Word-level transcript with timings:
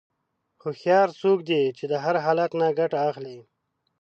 هوښیار 0.61 1.09
څوک 1.21 1.39
دی 1.49 1.63
چې 1.77 1.85
د 1.91 1.93
هر 2.03 2.15
حالت 2.25 2.51
نه 2.61 2.67
ګټه 2.79 2.97
اخلي. 3.09 3.37